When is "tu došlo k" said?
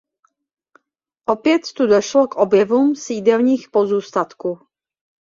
1.77-2.35